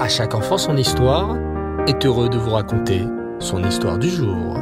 À 0.00 0.08
chaque 0.08 0.34
enfant 0.34 0.56
son 0.56 0.78
histoire 0.78 1.36
est 1.86 2.06
heureux 2.06 2.30
de 2.30 2.38
vous 2.38 2.52
raconter 2.52 3.04
son 3.38 3.62
histoire 3.62 3.98
du 3.98 4.08
jour. 4.08 4.56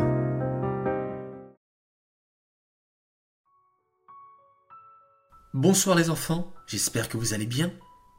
Bonsoir 5.55 5.95
les 5.95 6.11
enfants, 6.11 6.53
j'espère 6.67 7.09
que 7.09 7.17
vous 7.17 7.35
allez 7.35 7.47
bien. 7.47 7.71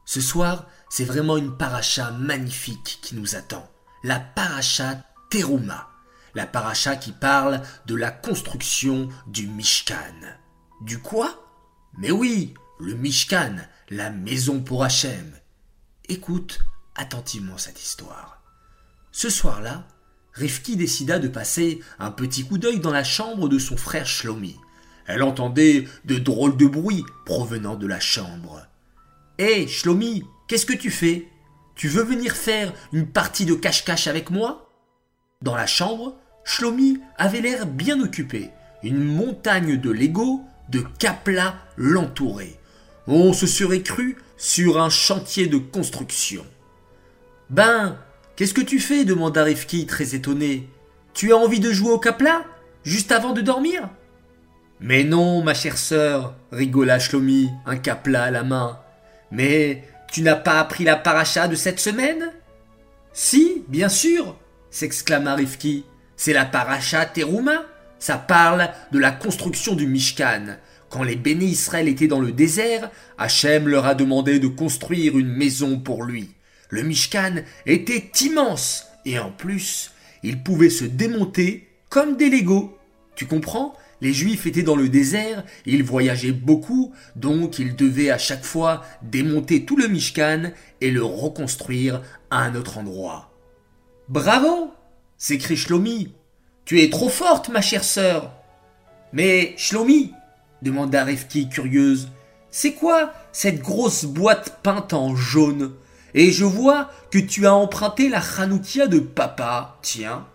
Ce 0.05 0.21
soir, 0.21 0.65
c'est 0.89 1.03
vraiment 1.03 1.35
une 1.35 1.57
paracha 1.57 2.09
magnifique 2.11 2.99
qui 3.01 3.15
nous 3.15 3.35
attend. 3.35 3.69
La 4.05 4.21
paracha 4.21 5.03
Teruma. 5.29 5.89
La 6.35 6.47
paracha 6.47 6.95
qui 6.95 7.11
parle 7.11 7.61
de 7.85 7.95
la 7.95 8.11
construction 8.11 9.09
du 9.27 9.45
Mishkan. 9.47 10.37
Du 10.79 10.99
quoi? 10.99 11.33
Mais 11.97 12.11
oui, 12.11 12.53
le 12.79 12.93
Mishkan, 12.93 13.57
la 13.89 14.09
maison 14.09 14.61
pour 14.61 14.85
Hachem. 14.85 15.33
Écoute 16.07 16.59
attentivement 16.99 17.57
cette 17.57 17.81
histoire. 17.81 18.41
Ce 19.11 19.29
soir-là, 19.29 19.87
Rifki 20.33 20.75
décida 20.75 21.17
de 21.17 21.27
passer 21.27 21.79
un 21.97 22.11
petit 22.11 22.45
coup 22.45 22.57
d'œil 22.57 22.79
dans 22.79 22.91
la 22.91 23.03
chambre 23.03 23.49
de 23.49 23.57
son 23.57 23.77
frère 23.77 24.05
Shlomi. 24.05 24.57
Elle 25.07 25.23
entendait 25.23 25.87
de 26.05 26.19
drôles 26.19 26.57
de 26.57 26.67
bruits 26.67 27.05
provenant 27.25 27.75
de 27.75 27.87
la 27.87 27.99
chambre. 27.99 28.67
Hé, 29.39 29.67
Shlomi, 29.67 30.23
qu'est-ce 30.47 30.65
que 30.65 30.73
tu 30.73 30.91
fais? 30.91 31.27
Tu 31.75 31.87
veux 31.87 32.03
venir 32.03 32.35
faire 32.35 32.73
une 32.91 33.07
partie 33.07 33.45
de 33.45 33.55
cache-cache 33.55 34.07
avec 34.07 34.29
moi? 34.29 34.69
Dans 35.41 35.55
la 35.55 35.65
chambre, 35.65 36.15
Shlomi 36.43 36.99
avait 37.17 37.41
l'air 37.41 37.65
bien 37.65 37.99
occupé. 38.01 38.49
Une 38.83 39.03
montagne 39.03 39.77
de 39.77 39.89
Lego, 39.89 40.41
de 40.69 40.81
caplas 40.99 41.55
l'entourait. 41.77 42.59
On 43.07 43.33
se 43.33 43.47
serait 43.47 43.81
cru 43.81 44.17
sur 44.37 44.79
un 44.79 44.89
chantier 44.89 45.47
de 45.47 45.57
construction. 45.57 46.45
Ben, 47.49 47.97
qu'est-ce 48.35 48.53
que 48.53 48.61
tu 48.61 48.79
fais 48.79 49.05
demanda 49.05 49.43
Rifki 49.43 49.87
très 49.87 50.13
étonné. 50.13 50.69
Tu 51.13 51.33
as 51.33 51.37
envie 51.37 51.59
de 51.59 51.71
jouer 51.71 51.91
au 51.91 51.99
capla 51.99 52.45
Juste 52.83 53.11
avant 53.11 53.33
de 53.33 53.41
dormir? 53.41 53.89
Mais 54.79 55.03
non, 55.03 55.43
ma 55.43 55.53
chère 55.53 55.77
sœur, 55.77 56.35
rigola 56.51 56.99
Shlomi, 56.99 57.49
un 57.65 57.75
capla 57.75 58.25
à 58.25 58.31
la 58.31 58.43
main. 58.43 58.79
Mais 59.31 59.83
tu 60.11 60.21
n'as 60.21 60.35
pas 60.35 60.59
appris 60.59 60.83
la 60.83 60.95
paracha 60.95 61.47
de 61.47 61.55
cette 61.55 61.79
semaine? 61.79 62.31
Si, 63.13 63.63
bien 63.67 63.89
sûr, 63.89 64.37
s'exclama 64.69 65.35
Rifki. 65.35 65.85
C'est 66.15 66.33
la 66.33 66.45
paracha 66.45 67.05
Teruma. 67.05 67.65
Ça 67.97 68.17
parle 68.17 68.69
de 68.91 68.99
la 68.99 69.11
construction 69.11 69.75
du 69.75 69.87
Mishkan. 69.87 70.57
Quand 70.89 71.03
les 71.03 71.15
bénis 71.15 71.47
Israël 71.47 71.87
étaient 71.87 72.07
dans 72.07 72.21
le 72.21 72.31
désert, 72.31 72.89
Hachem 73.17 73.67
leur 73.67 73.85
a 73.85 73.95
demandé 73.95 74.39
de 74.39 74.47
construire 74.47 75.17
une 75.17 75.27
maison 75.27 75.79
pour 75.79 76.03
lui. 76.03 76.29
Le 76.69 76.83
Mishkan 76.83 77.43
était 77.65 78.11
immense 78.21 78.87
et 79.05 79.19
en 79.19 79.31
plus, 79.31 79.91
il 80.23 80.43
pouvait 80.43 80.69
se 80.69 80.85
démonter 80.85 81.67
comme 81.89 82.15
des 82.15 82.29
Legos. 82.29 82.77
Tu 83.15 83.25
comprends? 83.25 83.75
Les 84.01 84.13
Juifs 84.13 84.45
étaient 84.45 84.63
dans 84.63 84.77
le 84.77 84.87
désert, 84.87 85.43
ils 85.65 85.83
voyageaient 85.83 86.31
beaucoup, 86.31 86.93
donc 87.17 87.59
ils 87.59 87.75
devaient 87.75 88.11
à 88.11 88.17
chaque 88.17 88.45
fois 88.45 88.85
démonter 89.01 89.65
tout 89.65 89.75
le 89.75 89.87
Mishkan 89.87 90.51
et 90.79 90.89
le 90.89 91.03
reconstruire 91.03 92.01
à 92.29 92.43
un 92.43 92.55
autre 92.55 92.77
endroit. 92.77 93.33
Bravo 94.07 94.71
s'écrie 95.17 95.57
Shlomi. 95.57 96.13
Tu 96.63 96.81
es 96.81 96.89
trop 96.89 97.09
forte, 97.09 97.49
ma 97.49 97.61
chère 97.61 97.83
sœur. 97.83 98.31
Mais 99.11 99.53
Shlomi, 99.57 100.13
demanda 100.61 101.03
Rifki 101.03 101.49
curieuse, 101.49 102.09
c'est 102.51 102.73
quoi 102.73 103.11
cette 103.31 103.59
grosse 103.59 104.05
boîte 104.05 104.59
peinte 104.63 104.93
en 104.93 105.15
jaune? 105.15 105.73
Et 106.13 106.31
je 106.31 106.45
vois 106.45 106.89
que 107.11 107.19
tu 107.19 107.45
as 107.45 107.53
emprunté 107.53 108.09
la 108.09 108.21
Hanoukia 108.37 108.87
de 108.87 108.99
papa. 108.99 109.77
Tiens, 109.81 110.25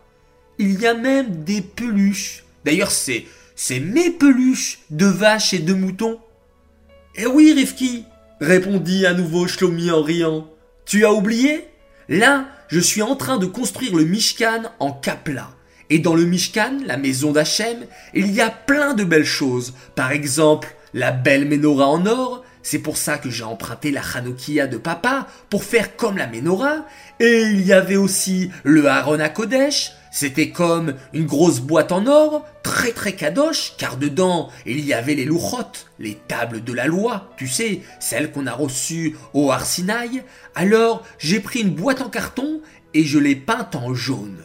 il 0.58 0.80
y 0.80 0.86
a 0.86 0.94
même 0.94 1.44
des 1.44 1.60
peluches. 1.60 2.44
D'ailleurs, 2.64 2.90
c'est, 2.90 3.26
c'est 3.56 3.80
mes 3.80 4.10
peluches 4.10 4.80
de 4.90 5.06
vaches 5.06 5.54
et 5.54 5.58
de 5.58 5.74
moutons. 5.74 6.18
Eh 7.16 7.26
oui, 7.26 7.52
Rifki, 7.52 8.04
répondit 8.40 9.06
à 9.06 9.14
nouveau 9.14 9.46
Shlomi 9.46 9.90
en 9.90 10.02
riant. 10.02 10.48
Tu 10.84 11.04
as 11.04 11.12
oublié? 11.12 11.68
Là, 12.08 12.46
je 12.68 12.80
suis 12.80 13.02
en 13.02 13.16
train 13.16 13.38
de 13.38 13.46
construire 13.46 13.96
le 13.96 14.04
Mishkan 14.04 14.62
en 14.78 14.92
Kapla. 14.92 15.50
Et 15.90 15.98
dans 15.98 16.14
le 16.14 16.24
Mishkan, 16.24 16.78
la 16.86 16.96
maison 16.96 17.32
d'Hachem, 17.32 17.86
il 18.14 18.32
y 18.32 18.40
a 18.40 18.50
plein 18.50 18.94
de 18.94 19.04
belles 19.04 19.24
choses. 19.24 19.74
Par 19.94 20.12
exemple, 20.12 20.74
la 20.92 21.12
belle 21.12 21.46
menorah 21.46 21.88
en 21.88 22.06
or, 22.06 22.43
c'est 22.64 22.78
pour 22.78 22.96
ça 22.96 23.18
que 23.18 23.28
j'ai 23.28 23.44
emprunté 23.44 23.90
la 23.90 24.00
Hanoukia 24.14 24.66
de 24.66 24.78
papa 24.78 25.28
pour 25.50 25.62
faire 25.62 25.96
comme 25.96 26.16
la 26.16 26.26
menorah. 26.26 26.86
Et 27.20 27.42
il 27.42 27.60
y 27.60 27.74
avait 27.74 27.96
aussi 27.96 28.50
le 28.64 28.86
Aaron 28.86 29.20
à 29.20 29.28
Kodesh. 29.28 29.92
C'était 30.10 30.48
comme 30.48 30.94
une 31.12 31.26
grosse 31.26 31.60
boîte 31.60 31.92
en 31.92 32.06
or, 32.06 32.46
très 32.62 32.92
très 32.92 33.14
kadosh, 33.14 33.74
car 33.76 33.96
dedans 33.96 34.48
il 34.64 34.80
y 34.80 34.94
avait 34.94 35.14
les 35.14 35.24
louchotes, 35.26 35.90
les 35.98 36.14
tables 36.14 36.64
de 36.64 36.72
la 36.72 36.86
loi, 36.86 37.32
tu 37.36 37.48
sais, 37.48 37.82
celles 38.00 38.30
qu'on 38.30 38.46
a 38.46 38.52
reçues 38.52 39.16
au 39.34 39.50
Arsinaï. 39.50 40.22
Alors 40.54 41.04
j'ai 41.18 41.40
pris 41.40 41.60
une 41.60 41.74
boîte 41.74 42.00
en 42.00 42.08
carton 42.08 42.60
et 42.94 43.04
je 43.04 43.18
l'ai 43.18 43.36
peinte 43.36 43.74
en 43.74 43.92
jaune. 43.92 44.38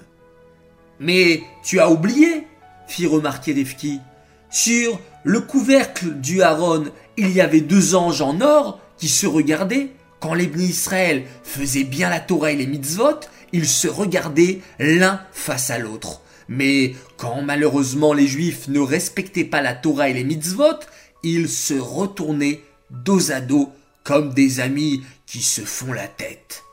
Mais 0.99 1.43
tu 1.63 1.79
as 1.79 1.89
oublié, 1.89 2.47
fit 2.87 3.07
remarquer 3.07 3.53
Rifki. 3.53 4.01
Sur 4.49 4.99
le 5.23 5.41
couvercle 5.41 6.15
du 6.15 6.41
Aaron, 6.41 6.85
il 7.19 7.31
y 7.31 7.41
avait 7.41 7.61
deux 7.61 7.95
anges 7.95 8.21
en 8.21 8.41
or 8.41 8.79
qui 8.97 9.09
se 9.09 9.27
regardaient. 9.27 9.91
Quand 10.19 10.33
les 10.33 10.51
Israël 10.57 11.23
faisaient 11.43 11.83
bien 11.83 12.09
la 12.09 12.19
Torah 12.19 12.51
et 12.51 12.55
les 12.55 12.67
mitzvot, 12.67 13.19
ils 13.53 13.67
se 13.67 13.87
regardaient 13.87 14.61
l'un 14.79 15.21
face 15.31 15.69
à 15.69 15.79
l'autre. 15.79 16.21
Mais 16.47 16.95
quand 17.17 17.41
malheureusement 17.41 18.13
les 18.13 18.27
Juifs 18.27 18.67
ne 18.67 18.79
respectaient 18.79 19.45
pas 19.45 19.61
la 19.61 19.75
Torah 19.75 20.09
et 20.09 20.13
les 20.13 20.23
mitzvot, 20.23 20.79
ils 21.23 21.49
se 21.49 21.75
retournaient 21.75 22.61
dos 22.89 23.31
à 23.31 23.39
dos 23.39 23.71
comme 24.03 24.33
des 24.33 24.59
amis 24.59 25.03
qui 25.25 25.41
se 25.41 25.61
font 25.61 25.93
la 25.93 26.07
tête. 26.07 26.63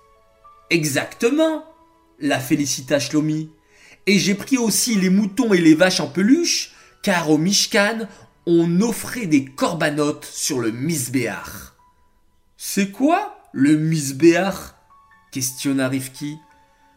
Exactement, 0.70 1.64
la 2.18 2.40
félicita 2.40 2.98
Shlomi. 2.98 3.50
Et 4.06 4.18
j'ai 4.18 4.34
pris 4.34 4.56
aussi 4.56 4.94
les 4.94 5.10
moutons 5.10 5.52
et 5.52 5.60
les 5.60 5.74
vaches 5.74 6.00
en 6.00 6.08
peluche, 6.08 6.72
car 7.02 7.30
au 7.30 7.38
Mishkan, 7.38 8.08
on 8.46 8.80
offrait 8.80 9.26
des 9.26 9.44
corbanotes 9.44 10.24
sur 10.24 10.60
le 10.60 10.70
misbéach. 10.70 11.72
C'est 12.56 12.90
quoi 12.90 13.38
le 13.52 13.76
misbéach 13.76 14.74
questionna 15.32 15.88
Rifki. 15.88 16.38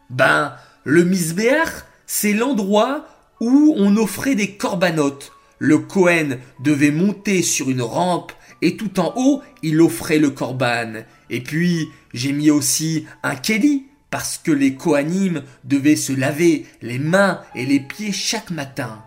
Ben, 0.08 0.54
le 0.84 1.04
misbéach, 1.04 1.84
c'est 2.06 2.32
l'endroit 2.32 3.06
où 3.40 3.74
on 3.76 3.96
offrait 3.96 4.34
des 4.34 4.56
corbanotes. 4.56 5.32
Le 5.58 5.78
Cohen 5.78 6.38
devait 6.62 6.90
monter 6.90 7.42
sur 7.42 7.68
une 7.68 7.82
rampe 7.82 8.32
et 8.62 8.76
tout 8.76 9.00
en 9.00 9.12
haut, 9.16 9.42
il 9.62 9.80
offrait 9.80 10.18
le 10.18 10.30
corban. 10.30 11.02
Et 11.30 11.42
puis, 11.42 11.88
j'ai 12.12 12.32
mis 12.32 12.50
aussi 12.50 13.06
un 13.22 13.36
kelly 13.36 13.86
parce 14.10 14.38
que 14.38 14.50
les 14.50 14.74
Kohanim 14.74 15.42
devaient 15.64 15.96
se 15.96 16.12
laver 16.12 16.66
les 16.82 16.98
mains 16.98 17.40
et 17.54 17.64
les 17.64 17.80
pieds 17.80 18.12
chaque 18.12 18.50
matin. 18.50 19.02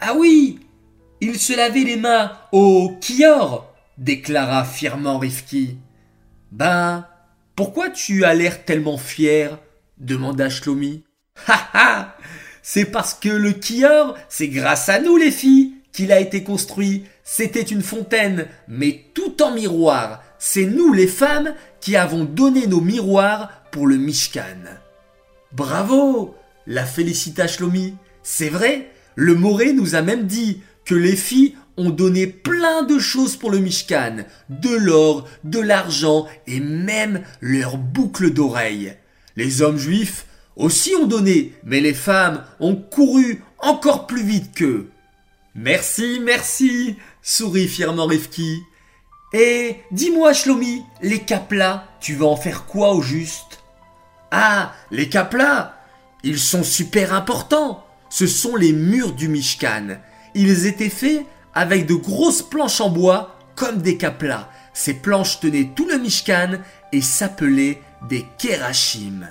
Ah 0.00 0.14
oui, 0.16 0.60
il 1.20 1.38
se 1.38 1.54
lavait 1.54 1.84
les 1.84 1.96
mains 1.96 2.32
au 2.52 2.96
kior, 3.00 3.74
déclara 3.96 4.64
fièrement 4.64 5.18
Rifki. 5.18 5.78
Ben, 6.52 7.06
pourquoi 7.56 7.90
tu 7.90 8.24
as 8.24 8.34
l'air 8.34 8.64
tellement 8.64 8.98
fier? 8.98 9.58
demanda 9.98 10.48
Shlomi. 10.48 11.02
Ha 11.46 11.70
ha 11.72 12.16
C'est 12.62 12.86
parce 12.86 13.14
que 13.14 13.28
le 13.28 13.52
kior, 13.52 14.16
c'est 14.28 14.48
grâce 14.48 14.88
à 14.88 15.00
nous 15.00 15.16
les 15.16 15.30
filles 15.30 15.74
qu'il 15.92 16.12
a 16.12 16.20
été 16.20 16.44
construit. 16.44 17.04
C'était 17.24 17.62
une 17.62 17.82
fontaine, 17.82 18.46
mais 18.68 19.04
tout 19.14 19.42
en 19.42 19.52
miroir. 19.52 20.22
C'est 20.38 20.66
nous 20.66 20.92
les 20.92 21.08
femmes 21.08 21.54
qui 21.80 21.96
avons 21.96 22.24
donné 22.24 22.66
nos 22.66 22.80
miroirs 22.80 23.50
pour 23.72 23.86
le 23.86 23.96
Mishkan. 23.96 24.64
Bravo 25.52 26.36
la 26.68 26.84
félicita 26.84 27.48
Shlomi. 27.48 27.96
C'est 28.22 28.50
vrai, 28.50 28.90
le 29.16 29.34
Moré 29.34 29.72
nous 29.72 29.94
a 29.94 30.02
même 30.02 30.26
dit 30.26 30.62
que 30.88 30.94
les 30.94 31.16
filles 31.16 31.54
ont 31.76 31.90
donné 31.90 32.26
plein 32.26 32.82
de 32.82 32.98
choses 32.98 33.36
pour 33.36 33.50
le 33.50 33.58
Mishkan, 33.58 34.24
de 34.48 34.74
l'or, 34.74 35.28
de 35.44 35.60
l'argent 35.60 36.26
et 36.46 36.60
même 36.60 37.22
leurs 37.42 37.76
boucles 37.76 38.32
d'oreilles. 38.32 38.94
Les 39.36 39.60
hommes 39.60 39.76
juifs 39.76 40.24
aussi 40.56 40.94
ont 40.96 41.06
donné, 41.06 41.52
mais 41.62 41.80
les 41.80 41.92
femmes 41.92 42.42
ont 42.58 42.74
couru 42.74 43.42
encore 43.58 44.06
plus 44.06 44.22
vite 44.22 44.54
qu'eux. 44.54 44.88
Merci, 45.54 46.20
merci, 46.22 46.96
sourit 47.20 47.68
fièrement 47.68 48.06
Rifki. 48.06 48.62
Et 49.34 49.76
dis-moi, 49.92 50.32
Shlomi, 50.32 50.82
les 51.02 51.20
caplas, 51.20 51.84
tu 52.00 52.14
vas 52.14 52.26
en 52.26 52.36
faire 52.36 52.64
quoi 52.64 52.94
au 52.94 53.02
juste? 53.02 53.62
Ah, 54.30 54.72
les 54.90 55.10
caplas 55.10 55.74
Ils 56.24 56.38
sont 56.38 56.64
super 56.64 57.12
importants 57.12 57.84
ce 58.10 58.26
sont 58.26 58.56
les 58.56 58.72
murs 58.72 59.12
du 59.12 59.28
Mishkan. 59.28 59.98
Ils 60.34 60.66
étaient 60.66 60.88
faits 60.88 61.24
avec 61.54 61.86
de 61.86 61.94
grosses 61.94 62.42
planches 62.42 62.80
en 62.80 62.90
bois 62.90 63.36
comme 63.56 63.82
des 63.82 63.96
caplas. 63.96 64.48
Ces 64.72 64.94
planches 64.94 65.40
tenaient 65.40 65.70
tout 65.74 65.88
le 65.88 65.98
Mishkan 65.98 66.58
et 66.92 67.00
s'appelaient 67.00 67.82
des 68.08 68.24
Kerachim. 68.38 69.26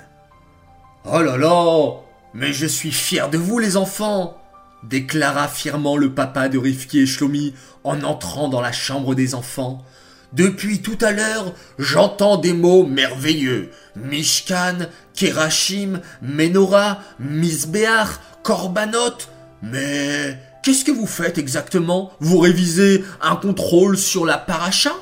Oh 1.04 1.22
là 1.22 1.36
là 1.36 1.92
Mais 2.34 2.52
je 2.52 2.66
suis 2.66 2.92
fier 2.92 3.30
de 3.30 3.38
vous 3.38 3.58
les 3.58 3.76
enfants 3.76 4.38
déclara 4.82 5.48
fièrement 5.48 5.96
le 5.96 6.14
papa 6.14 6.48
de 6.48 6.58
Rifki 6.58 7.00
et 7.00 7.06
Shlomi 7.06 7.54
en 7.84 8.02
entrant 8.02 8.48
dans 8.48 8.60
la 8.60 8.72
chambre 8.72 9.14
des 9.14 9.34
enfants. 9.34 9.84
Depuis 10.32 10.82
tout 10.82 10.98
à 11.00 11.10
l'heure, 11.10 11.54
j'entends 11.78 12.36
des 12.36 12.52
mots 12.52 12.84
merveilleux. 12.84 13.70
Mishkan, 13.96 14.86
Kerachim, 15.14 16.00
Menorah, 16.20 17.00
Misbeach, 17.18 18.20
Korbanot. 18.42 19.16
Mais 19.62 20.38
qu'est-ce 20.62 20.84
que 20.84 20.90
vous 20.90 21.06
faites 21.06 21.38
exactement? 21.38 22.12
Vous 22.20 22.38
révisez 22.38 23.04
un 23.20 23.36
contrôle 23.36 23.96
sur 23.96 24.24
la 24.24 24.38
paracha? 24.38 24.92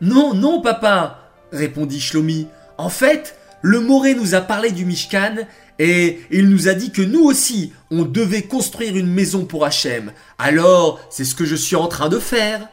Non, 0.00 0.34
non, 0.34 0.60
papa, 0.60 1.30
répondit 1.52 2.00
Shlomi. 2.00 2.48
En 2.78 2.88
fait, 2.88 3.38
le 3.62 3.80
Moré 3.80 4.14
nous 4.14 4.34
a 4.34 4.40
parlé 4.40 4.70
du 4.70 4.84
Mishkan 4.84 5.36
et 5.78 6.20
il 6.30 6.48
nous 6.48 6.68
a 6.68 6.74
dit 6.74 6.90
que 6.90 7.02
nous 7.02 7.24
aussi, 7.24 7.72
on 7.90 8.02
devait 8.02 8.42
construire 8.42 8.96
une 8.96 9.12
maison 9.12 9.44
pour 9.44 9.64
Hachem. 9.64 10.12
Alors, 10.38 11.00
c'est 11.10 11.24
ce 11.24 11.34
que 11.34 11.44
je 11.44 11.56
suis 11.56 11.76
en 11.76 11.88
train 11.88 12.08
de 12.08 12.18
faire. 12.18 12.68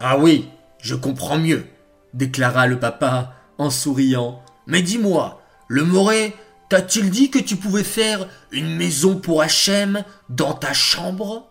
Ah 0.00 0.18
oui, 0.18 0.48
je 0.80 0.94
comprends 0.94 1.38
mieux, 1.38 1.66
déclara 2.14 2.66
le 2.66 2.78
papa 2.78 3.34
en 3.58 3.70
souriant. 3.70 4.42
Mais 4.66 4.82
dis-moi, 4.82 5.40
le 5.68 5.84
Moré 5.84 6.34
t'a-t-il 6.74 7.08
dit 7.08 7.30
que 7.30 7.38
tu 7.38 7.54
pouvais 7.54 7.84
faire 7.84 8.26
une 8.50 8.74
maison 8.74 9.14
pour 9.14 9.42
Hachem 9.42 10.02
dans 10.28 10.54
ta 10.54 10.72
chambre? 10.72 11.48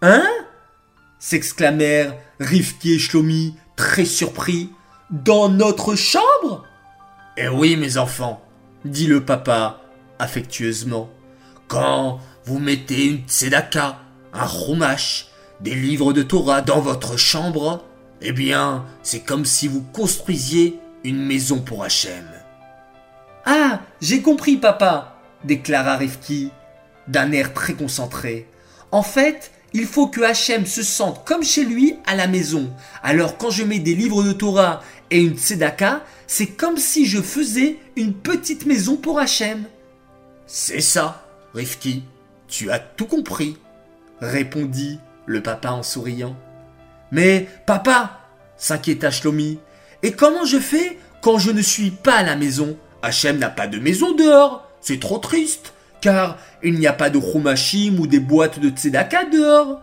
Hein? 0.00 0.26
s'exclamèrent 1.18 2.16
Rifki 2.40 2.94
et 2.94 2.98
Shlomi, 2.98 3.54
très 3.76 4.06
surpris. 4.06 4.70
Dans 5.10 5.50
notre 5.50 5.94
chambre? 5.94 6.64
Eh 7.36 7.48
oui, 7.48 7.76
mes 7.76 7.98
enfants, 7.98 8.42
dit 8.86 9.06
le 9.06 9.26
papa 9.26 9.82
affectueusement. 10.18 11.10
Quand 11.68 12.18
vous 12.46 12.60
mettez 12.60 13.04
une 13.04 13.28
tzedaka, 13.28 13.98
un 14.32 14.48
chumash, 14.48 15.26
des 15.60 15.74
livres 15.74 16.14
de 16.14 16.22
Torah 16.22 16.62
dans 16.62 16.80
votre 16.80 17.18
chambre, 17.18 17.84
eh 18.22 18.32
bien, 18.32 18.86
c'est 19.02 19.20
comme 19.20 19.44
si 19.44 19.68
vous 19.68 19.82
construisiez 19.82 20.80
une 21.04 21.22
maison 21.22 21.60
pour 21.60 21.84
Hachem. 21.84 22.24
Ah, 23.44 23.80
j'ai 24.00 24.22
compris, 24.22 24.56
papa, 24.56 25.20
déclara 25.44 25.96
Rifki, 25.96 26.50
d'un 27.08 27.32
air 27.32 27.52
très 27.52 27.74
concentré. 27.74 28.46
En 28.92 29.02
fait, 29.02 29.50
il 29.72 29.86
faut 29.86 30.06
que 30.06 30.20
Hachem 30.20 30.66
se 30.66 30.82
sente 30.82 31.24
comme 31.24 31.42
chez 31.42 31.64
lui 31.64 31.96
à 32.06 32.14
la 32.14 32.26
maison. 32.26 32.72
Alors 33.02 33.38
quand 33.38 33.50
je 33.50 33.64
mets 33.64 33.78
des 33.78 33.94
livres 33.94 34.22
de 34.22 34.32
Torah 34.32 34.82
et 35.10 35.20
une 35.20 35.36
tzedaka, 35.36 36.02
c'est 36.26 36.48
comme 36.48 36.76
si 36.76 37.06
je 37.06 37.20
faisais 37.20 37.78
une 37.96 38.14
petite 38.14 38.66
maison 38.66 38.96
pour 38.96 39.18
Hachem. 39.18 39.64
C'est 40.46 40.80
ça, 40.80 41.26
Rifki, 41.54 42.04
tu 42.48 42.70
as 42.70 42.78
tout 42.78 43.06
compris, 43.06 43.56
répondit 44.20 45.00
le 45.26 45.42
papa 45.42 45.70
en 45.70 45.82
souriant. 45.82 46.36
Mais 47.10 47.48
papa, 47.66 48.20
s'inquiéta 48.56 49.10
Shlomi, 49.10 49.58
et 50.02 50.12
comment 50.12 50.44
je 50.44 50.58
fais 50.58 50.98
quand 51.22 51.38
je 51.38 51.50
ne 51.50 51.62
suis 51.62 51.90
pas 51.90 52.16
à 52.16 52.22
la 52.22 52.36
maison? 52.36 52.76
Hachem 53.02 53.38
n'a 53.38 53.50
pas 53.50 53.66
de 53.66 53.78
maison 53.78 54.14
dehors, 54.14 54.66
c'est 54.80 55.00
trop 55.00 55.18
triste, 55.18 55.74
car 56.00 56.38
il 56.62 56.78
n'y 56.78 56.86
a 56.86 56.92
pas 56.92 57.10
de 57.10 57.20
chumashim 57.20 57.98
ou 57.98 58.06
des 58.06 58.20
boîtes 58.20 58.60
de 58.60 58.70
tzedaka 58.70 59.24
dehors. 59.24 59.80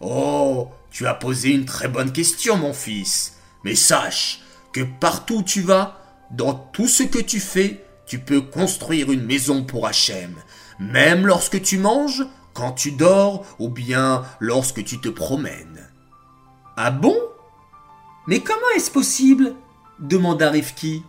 Oh, 0.00 0.68
tu 0.90 1.06
as 1.06 1.14
posé 1.14 1.50
une 1.50 1.64
très 1.64 1.88
bonne 1.88 2.12
question, 2.12 2.56
mon 2.56 2.72
fils. 2.72 3.34
Mais 3.64 3.74
sache 3.74 4.40
que 4.72 4.82
partout 4.82 5.38
où 5.38 5.42
tu 5.42 5.62
vas, 5.62 5.98
dans 6.30 6.54
tout 6.54 6.88
ce 6.88 7.02
que 7.02 7.18
tu 7.18 7.40
fais, 7.40 7.84
tu 8.06 8.18
peux 8.18 8.42
construire 8.42 9.10
une 9.10 9.24
maison 9.24 9.64
pour 9.64 9.86
Hachem, 9.86 10.34
même 10.78 11.26
lorsque 11.26 11.62
tu 11.62 11.78
manges, 11.78 12.24
quand 12.52 12.72
tu 12.72 12.92
dors 12.92 13.44
ou 13.58 13.68
bien 13.68 14.24
lorsque 14.40 14.84
tu 14.84 15.00
te 15.00 15.08
promènes. 15.08 15.88
Ah 16.76 16.90
bon? 16.90 17.16
Mais 18.26 18.40
comment 18.40 18.60
est-ce 18.76 18.90
possible? 18.90 19.54
demanda 19.98 20.50
Rifki. 20.50 21.02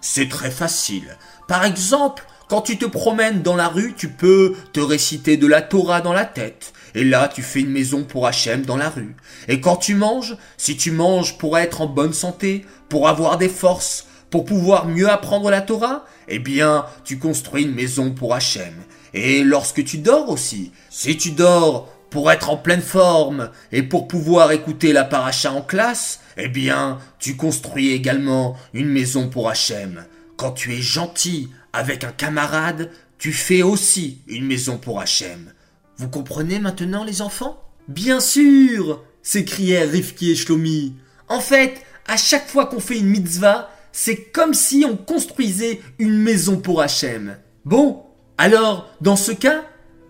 C'est 0.00 0.28
très 0.28 0.50
facile. 0.50 1.16
Par 1.46 1.64
exemple, 1.64 2.24
quand 2.48 2.62
tu 2.62 2.78
te 2.78 2.86
promènes 2.86 3.42
dans 3.42 3.54
la 3.54 3.68
rue, 3.68 3.94
tu 3.96 4.08
peux 4.08 4.54
te 4.72 4.80
réciter 4.80 5.36
de 5.36 5.46
la 5.46 5.62
Torah 5.62 6.00
dans 6.00 6.12
la 6.12 6.24
tête. 6.24 6.72
Et 6.94 7.04
là, 7.04 7.28
tu 7.28 7.42
fais 7.42 7.60
une 7.60 7.70
maison 7.70 8.02
pour 8.02 8.26
Hachem 8.26 8.64
dans 8.66 8.76
la 8.76 8.88
rue. 8.88 9.14
Et 9.46 9.60
quand 9.60 9.76
tu 9.76 9.94
manges, 9.94 10.36
si 10.56 10.76
tu 10.76 10.90
manges 10.90 11.38
pour 11.38 11.58
être 11.58 11.80
en 11.80 11.86
bonne 11.86 12.12
santé, 12.12 12.66
pour 12.88 13.08
avoir 13.08 13.38
des 13.38 13.48
forces, 13.48 14.06
pour 14.30 14.44
pouvoir 14.44 14.86
mieux 14.86 15.08
apprendre 15.08 15.50
la 15.50 15.60
Torah, 15.60 16.04
eh 16.28 16.38
bien, 16.38 16.86
tu 17.04 17.18
construis 17.18 17.64
une 17.64 17.74
maison 17.74 18.10
pour 18.10 18.34
Hachem. 18.34 18.74
Et 19.14 19.42
lorsque 19.44 19.84
tu 19.84 19.98
dors 19.98 20.28
aussi, 20.28 20.72
si 20.88 21.16
tu 21.16 21.32
dors 21.32 21.88
pour 22.10 22.30
être 22.30 22.50
en 22.50 22.56
pleine 22.56 22.82
forme 22.82 23.50
et 23.72 23.82
pour 23.82 24.08
pouvoir 24.08 24.52
écouter 24.52 24.92
la 24.92 25.04
paracha 25.04 25.52
en 25.52 25.62
classe, 25.62 26.20
eh 26.36 26.48
bien, 26.48 26.98
tu 27.18 27.36
construis 27.36 27.92
également 27.92 28.56
une 28.74 28.88
maison 28.88 29.28
pour 29.28 29.48
Hachem. 29.48 30.04
Quand 30.36 30.52
tu 30.52 30.74
es 30.74 30.82
gentil 30.82 31.50
avec 31.72 32.04
un 32.04 32.12
camarade, 32.12 32.90
tu 33.18 33.32
fais 33.32 33.62
aussi 33.62 34.22
une 34.26 34.46
maison 34.46 34.76
pour 34.78 35.00
Hachem. 35.00 35.52
Vous 35.96 36.08
comprenez 36.08 36.58
maintenant, 36.58 37.04
les 37.04 37.22
enfants? 37.22 37.62
Bien 37.88 38.20
sûr 38.20 39.04
s'écrièrent 39.22 39.90
Rifki 39.90 40.30
et 40.30 40.36
Shlomi. 40.36 40.94
En 41.28 41.40
fait, 41.40 41.82
à 42.08 42.16
chaque 42.16 42.48
fois 42.48 42.66
qu'on 42.66 42.80
fait 42.80 42.98
une 42.98 43.06
mitzvah, 43.06 43.70
c'est 43.92 44.16
comme 44.16 44.54
si 44.54 44.86
on 44.88 44.96
construisait 44.96 45.80
une 45.98 46.16
maison 46.16 46.56
pour 46.56 46.80
Hachem. 46.80 47.36
Bon, 47.64 48.02
alors, 48.38 48.88
dans 49.02 49.16
ce 49.16 49.32
cas, 49.32 49.64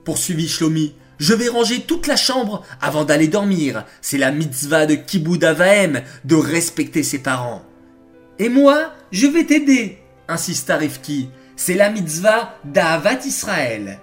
poursuivit 0.04 0.48
Shlomi, 0.48 0.94
je 1.20 1.34
vais 1.34 1.48
ranger 1.48 1.82
toute 1.82 2.06
la 2.06 2.16
chambre 2.16 2.64
avant 2.80 3.04
d'aller 3.04 3.28
dormir. 3.28 3.84
C'est 4.00 4.18
la 4.18 4.32
mitzvah 4.32 4.86
de 4.86 4.94
Kiboud 4.94 5.44
Avahem 5.44 6.02
de 6.24 6.34
respecter 6.34 7.02
ses 7.02 7.18
parents. 7.18 7.62
Et 8.38 8.48
moi, 8.48 8.94
je 9.12 9.26
vais 9.26 9.44
t'aider, 9.44 9.98
insista 10.28 10.78
Rifki. 10.78 11.28
C'est 11.56 11.74
la 11.74 11.90
mitzvah 11.90 12.54
d'Avat 12.64 13.26
Israël. 13.26 13.98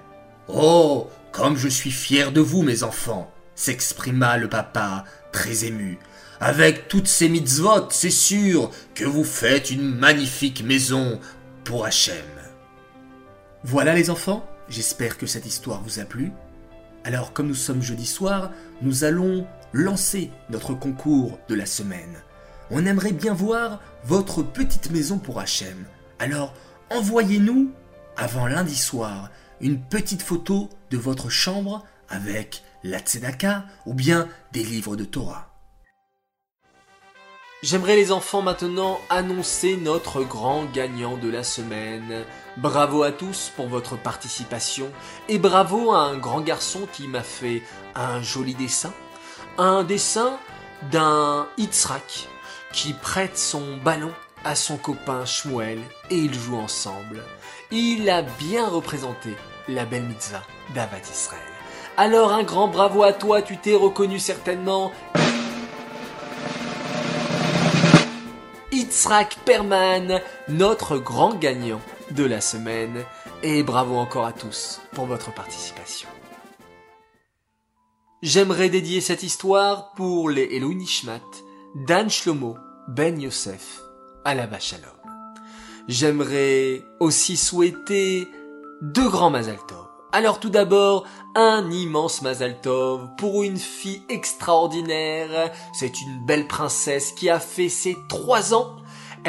Oh, 0.47 1.09
comme 1.31 1.57
je 1.57 1.67
suis 1.67 1.91
fier 1.91 2.31
de 2.31 2.39
vous, 2.39 2.61
mes 2.61 2.83
enfants, 2.83 3.33
s'exprima 3.55 4.37
le 4.37 4.47
papa, 4.47 5.03
très 5.31 5.65
ému. 5.65 5.97
Avec 6.39 6.87
toutes 6.87 7.07
ces 7.07 7.29
mitzvot, 7.29 7.89
c'est 7.89 8.11
sûr 8.11 8.69
que 8.93 9.05
vous 9.05 9.23
faites 9.23 9.71
une 9.71 9.95
magnifique 9.95 10.63
maison 10.63 11.19
pour 11.63 11.83
Hachem. 11.83 12.15
Voilà 13.63 13.95
les 13.95 14.11
enfants, 14.11 14.47
j'espère 14.69 15.17
que 15.17 15.25
cette 15.25 15.47
histoire 15.47 15.81
vous 15.81 15.99
a 15.99 16.03
plu. 16.03 16.31
Alors 17.07 17.31
comme 17.31 17.47
nous 17.47 17.55
sommes 17.55 17.81
jeudi 17.81 18.05
soir, 18.05 18.51
nous 18.81 19.05
allons 19.05 19.47
lancer 19.71 20.29
notre 20.49 20.73
concours 20.73 21.39
de 21.47 21.55
la 21.55 21.65
semaine. 21.65 22.21
On 22.69 22.85
aimerait 22.85 23.13
bien 23.13 23.33
voir 23.33 23.79
votre 24.03 24.43
petite 24.43 24.91
maison 24.91 25.17
pour 25.17 25.39
Hachem. 25.39 25.85
Alors 26.19 26.53
envoyez-nous, 26.89 27.71
avant 28.17 28.45
lundi 28.45 28.75
soir, 28.75 29.31
une 29.61 29.79
petite 29.79 30.21
photo 30.21 30.69
de 30.91 30.97
votre 30.97 31.29
chambre 31.29 31.85
avec 32.09 32.61
la 32.83 32.99
tzedaka 32.99 33.63
ou 33.85 33.93
bien 33.93 34.27
des 34.51 34.65
livres 34.65 34.97
de 34.97 35.05
Torah. 35.05 35.46
J'aimerais 37.63 37.95
les 37.95 38.11
enfants 38.11 38.43
maintenant 38.43 39.01
annoncer 39.09 39.77
notre 39.77 40.21
grand 40.21 40.65
gagnant 40.65 41.17
de 41.17 41.27
la 41.27 41.41
semaine. 41.41 42.23
Bravo 42.55 43.01
à 43.01 43.11
tous 43.11 43.51
pour 43.55 43.67
votre 43.67 43.97
participation 43.97 44.91
et 45.27 45.39
bravo 45.39 45.91
à 45.91 46.01
un 46.01 46.17
grand 46.17 46.41
garçon 46.41 46.87
qui 46.93 47.07
m'a 47.07 47.23
fait 47.23 47.63
un 47.95 48.21
joli 48.21 48.53
dessin. 48.53 48.93
Un 49.57 49.83
dessin 49.83 50.37
d'un 50.91 51.47
Itzrak 51.57 52.29
qui 52.73 52.93
prête 52.93 53.39
son 53.39 53.77
ballon 53.77 54.13
à 54.45 54.53
son 54.53 54.77
copain 54.77 55.25
Shmuel 55.25 55.79
et 56.11 56.15
ils 56.15 56.35
jouent 56.35 56.59
ensemble. 56.59 57.23
Il 57.71 58.07
a 58.11 58.21
bien 58.21 58.67
représenté 58.67 59.35
la 59.67 59.85
belle 59.85 60.03
mitzvah 60.03 60.43
d'Avat 60.75 61.01
Israël. 61.11 61.41
Alors 61.97 62.31
un 62.31 62.43
grand 62.43 62.67
bravo 62.67 63.01
à 63.01 63.13
toi, 63.13 63.41
tu 63.41 63.57
t'es 63.57 63.73
reconnu 63.73 64.19
certainement. 64.19 64.91
Itzrak 68.87 69.39
Perman, 69.43 70.21
notre 70.47 70.97
grand 70.97 71.35
gagnant 71.35 71.81
de 72.11 72.23
la 72.23 72.39
semaine. 72.39 73.03
Et 73.43 73.61
bravo 73.61 73.97
encore 73.97 74.25
à 74.25 74.31
tous 74.31 74.79
pour 74.93 75.05
votre 75.07 75.33
participation. 75.33 76.07
J'aimerais 78.21 78.69
dédier 78.69 79.01
cette 79.01 79.23
histoire 79.23 79.91
pour 79.91 80.29
les 80.29 80.55
Elou 80.55 80.73
Nishmat, 80.73 81.19
Dan 81.85 82.09
Shlomo, 82.09 82.55
Ben 82.87 83.19
Yosef, 83.19 83.81
Alaba 84.23 84.57
Shalom. 84.57 84.89
J'aimerais 85.89 86.81
aussi 87.01 87.35
souhaiter 87.35 88.25
deux 88.81 89.09
grands 89.09 89.31
Mazal 89.31 89.59
Tov. 89.67 89.85
Alors 90.13 90.39
tout 90.39 90.49
d'abord, 90.49 91.03
un 91.35 91.69
immense 91.69 92.21
Mazal 92.21 92.61
Tov 92.61 93.09
pour 93.17 93.43
une 93.43 93.57
fille 93.57 94.01
extraordinaire. 94.07 95.51
C'est 95.73 96.01
une 96.01 96.25
belle 96.25 96.47
princesse 96.47 97.11
qui 97.11 97.29
a 97.29 97.41
fait 97.41 97.67
ses 97.69 97.97
trois 98.07 98.53
ans 98.53 98.76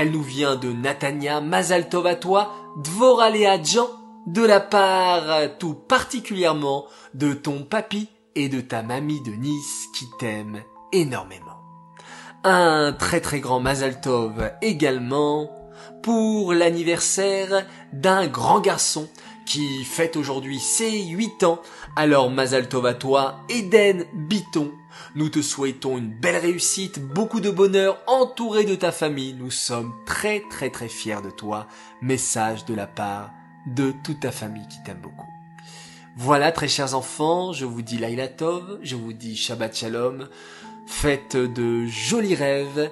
Elle 0.00 0.12
nous 0.12 0.22
vient 0.22 0.54
de 0.54 0.72
Natania, 0.72 1.40
Mazal 1.40 1.88
Tov 1.88 2.06
à 2.06 2.14
toi, 2.14 2.54
Dvoralea 2.76 3.60
Jean, 3.60 3.88
de 4.28 4.42
la 4.42 4.60
part 4.60 5.58
tout 5.58 5.74
particulièrement 5.74 6.84
de 7.14 7.32
ton 7.32 7.64
papy 7.64 8.08
et 8.36 8.48
de 8.48 8.60
ta 8.60 8.84
mamie 8.84 9.20
de 9.22 9.32
Nice 9.32 9.88
qui 9.92 10.04
t'aime 10.20 10.62
énormément. 10.92 11.58
Un 12.44 12.92
très 12.92 13.20
très 13.20 13.40
grand 13.40 13.58
Mazal 13.58 14.00
Tov 14.00 14.52
également 14.62 15.50
pour 16.04 16.52
l'anniversaire 16.52 17.66
d'un 17.92 18.28
grand 18.28 18.60
garçon 18.60 19.08
qui 19.46 19.82
fête 19.82 20.16
aujourd'hui 20.16 20.60
ses 20.60 21.06
8 21.06 21.42
ans. 21.42 21.58
Alors 21.96 22.30
Mazal 22.30 22.68
Tov 22.68 22.86
à 22.86 22.94
toi, 22.94 23.40
Eden 23.48 24.04
Biton. 24.14 24.70
Nous 25.14 25.28
te 25.28 25.42
souhaitons 25.42 25.98
une 25.98 26.10
belle 26.10 26.36
réussite, 26.36 27.00
beaucoup 27.00 27.40
de 27.40 27.50
bonheur, 27.50 27.98
entouré 28.06 28.64
de 28.64 28.74
ta 28.74 28.92
famille. 28.92 29.34
Nous 29.34 29.50
sommes 29.50 29.92
très 30.06 30.42
très 30.50 30.70
très 30.70 30.88
fiers 30.88 31.22
de 31.22 31.30
toi. 31.30 31.66
Message 32.02 32.64
de 32.64 32.74
la 32.74 32.86
part 32.86 33.32
de 33.66 33.92
toute 34.04 34.20
ta 34.20 34.30
famille 34.30 34.66
qui 34.68 34.82
t'aime 34.84 35.00
beaucoup. 35.00 35.26
Voilà, 36.16 36.50
très 36.50 36.68
chers 36.68 36.94
enfants, 36.94 37.52
je 37.52 37.64
vous 37.64 37.82
dis 37.82 37.96
Laila 37.96 38.26
Tov, 38.26 38.80
je 38.82 38.96
vous 38.96 39.12
dis 39.12 39.36
Shabbat 39.36 39.76
Shalom, 39.76 40.28
faites 40.86 41.36
de 41.36 41.86
jolis 41.86 42.34
rêves. 42.34 42.90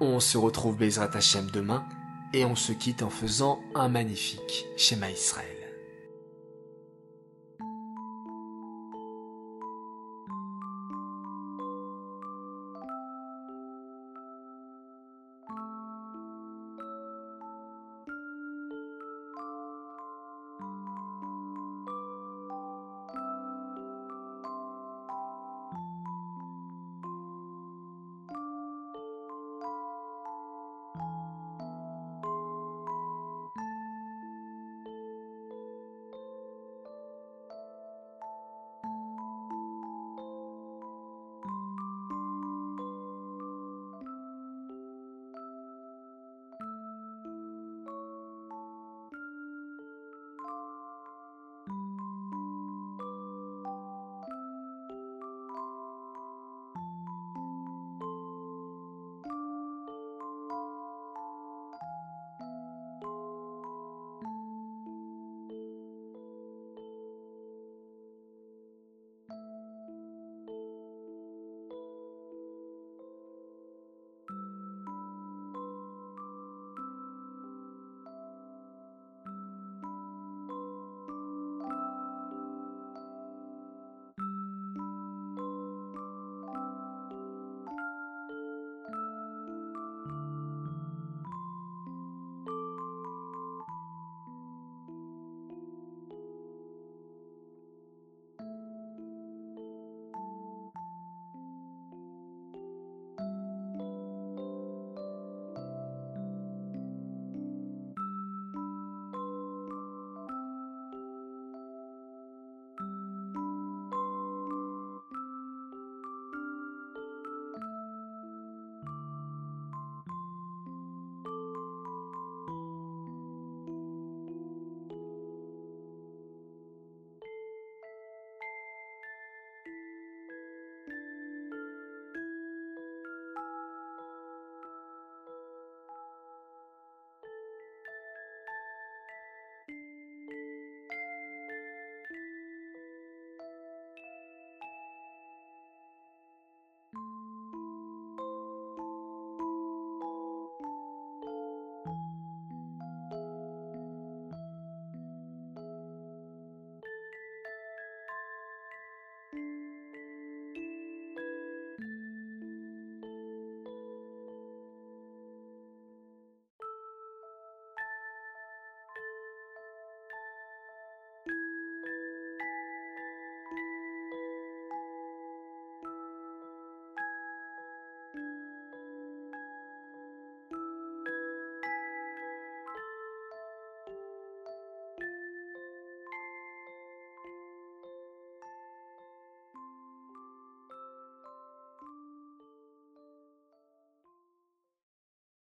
On 0.00 0.18
se 0.18 0.38
retrouve 0.38 0.76
Bezrat 0.76 1.10
Hashem 1.14 1.50
demain 1.50 1.84
et 2.32 2.44
on 2.44 2.56
se 2.56 2.72
quitte 2.72 3.02
en 3.02 3.10
faisant 3.10 3.60
un 3.74 3.88
magnifique 3.88 4.66
schéma 4.76 5.10
Israël. 5.10 5.53